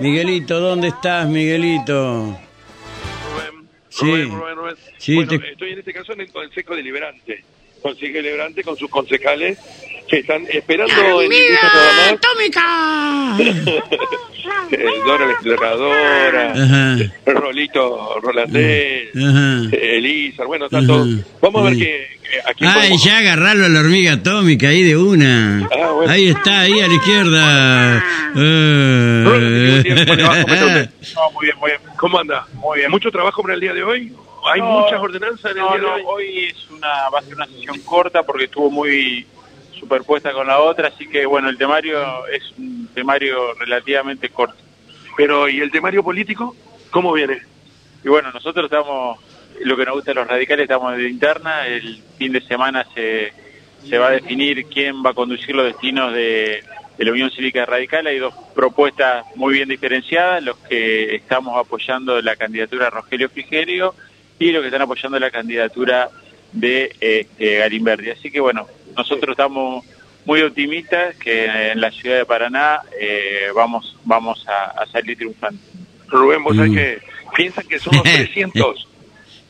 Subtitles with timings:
[0.00, 2.38] Miguelito, ¿dónde estás, Miguelito?
[3.32, 4.06] Rubén, Sí.
[4.06, 4.74] Rubén, Rubén, Rubén.
[4.98, 7.44] Sí, bueno, te- estoy en este caso en el Consejo Deliberante.
[7.82, 9.58] Consejo Deliberante con sus concejales
[10.08, 10.92] que están esperando
[11.22, 12.18] en industria
[14.84, 14.94] más.
[14.94, 16.96] Eh, Dora la exploradora, Ajá.
[17.26, 19.08] Rolito Rolandés,
[19.72, 21.06] Elisa, bueno, tanto.
[21.40, 22.08] Vamos a ver
[22.46, 25.68] aquí Ay, podemos- ya agarrarlo a la hormiga atómica ahí de una.
[25.72, 26.12] Ah, bueno.
[26.12, 28.04] Ahí está, ahí a la izquierda.
[28.32, 30.42] ¿cómo te va?
[30.42, 30.90] ¿Cómo está usted?
[31.14, 31.80] No, muy bien, muy bien.
[31.96, 32.46] ¿Cómo anda?
[32.54, 32.90] Muy bien.
[32.90, 34.12] ¿Mucho trabajo para el día de hoy?
[34.52, 36.02] ¿Hay No, muchas ordenanzas en el No, día de no, hoy?
[36.06, 39.26] hoy es una, va a ser una sesión corta porque estuvo muy
[39.78, 44.56] superpuesta con la otra, así que bueno, el temario es un temario relativamente corto.
[45.16, 46.54] Pero, ¿y el temario político?
[46.90, 47.38] ¿Cómo viene?
[48.04, 49.18] Y bueno, nosotros estamos,
[49.62, 53.32] lo que nos gusta a los radicales, estamos de interna, el fin de semana se,
[53.88, 56.64] se va a definir quién va a conducir los destinos de,
[57.00, 62.20] de la Unión Cívica Radical, hay dos propuestas muy bien diferenciadas, los que estamos apoyando
[62.20, 63.94] la candidatura de Rogelio Frigerio
[64.38, 66.10] y los que están apoyando la candidatura
[66.52, 68.10] de este, Galimberti.
[68.10, 69.84] Así que bueno, nosotros estamos
[70.24, 75.60] muy optimistas que en la ciudad de Paraná eh, vamos, vamos a, a salir triunfantes.
[76.08, 76.74] Rubén, vos sabés Mm.
[76.74, 76.98] que
[77.36, 78.86] piensan que son los 300.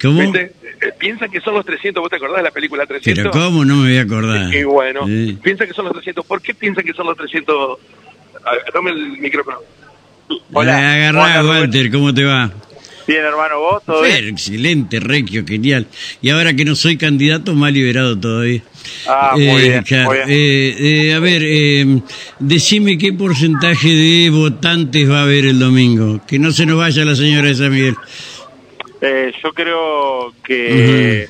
[0.00, 0.20] ¿Cómo?
[0.20, 0.52] ¿Viste?
[0.80, 2.00] Eh, Piensan que son los 300.
[2.00, 3.22] ¿Vos te acordás de la película 300?
[3.22, 3.64] Pero ¿cómo?
[3.64, 4.52] No me voy a acordar.
[4.54, 5.38] Y bueno, Sí.
[5.42, 6.26] piensan que son los 300.
[6.26, 7.78] ¿Por qué piensan que son los 300?
[8.44, 9.58] A ver, dame el micrófono.
[10.52, 10.94] Hola.
[10.94, 11.44] Agarrá.
[11.44, 12.50] Walter, ¿cómo te va?
[13.06, 14.28] Bien, hermano, vos, todo bien.
[14.28, 15.86] excelente, Requio, genial.
[16.20, 18.62] Y ahora que no soy candidato, más liberado todavía.
[19.08, 20.28] Ah, muy Eh, bien, claro, muy bien.
[20.30, 20.76] eh,
[21.08, 22.00] eh, a ver, eh,
[22.38, 26.20] decime qué porcentaje de votantes va a haber el domingo.
[26.26, 27.96] Que no se nos vaya la señora de San Miguel.
[29.00, 31.28] Eh, yo creo que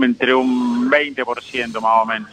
[0.00, 2.30] entre un 20% más o menos.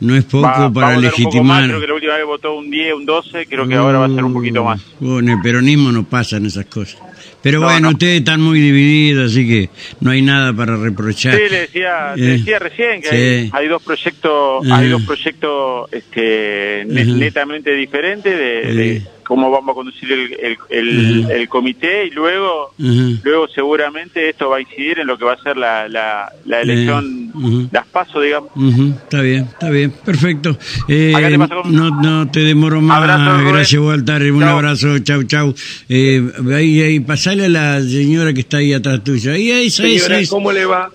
[0.00, 1.64] No es poco Va- va a para poco más, legitimar.
[1.68, 4.08] creo que la última vez votó un 10, un 12, creo que ahora va a
[4.08, 4.80] ser un poquito más.
[5.00, 6.98] Uh, en el peronismo no pasan esas cosas.
[7.42, 7.88] Pero No, bueno, no.
[7.90, 9.70] ustedes están muy divididos, así que
[10.00, 11.34] no hay nada para reprochar.
[11.34, 13.14] Sí, le decía, le Eh, decía recién que sí.
[13.16, 14.78] hay, hay dos proyectos, Ajá.
[14.78, 21.48] hay dos proyectos este, netamente diferentes de, de cómo vamos a conducir el, el, el-
[21.48, 23.20] comité y luego Ajá.
[23.24, 26.60] luego seguramente esto va a incidir en lo que va a ser la, la, la
[26.60, 27.68] elección, Ujú.
[27.72, 28.50] las pasos, digamos.
[29.02, 30.58] Está bien, está bien, perfecto.
[30.88, 32.98] Eh, Acá te pasó con- no, no te demoro más.
[32.98, 33.44] Abrazo.
[33.48, 34.32] Gracias, Walter.
[34.32, 34.48] Un Chau.
[34.56, 35.54] abrazo, chau, chau.
[35.88, 36.22] Eh,
[36.54, 39.32] ahí, ahí, pasale a la señora que está ahí atrás tuya.
[39.32, 40.30] Ahí, esa, esa, Señora, esa.
[40.30, 40.90] ¿cómo le va?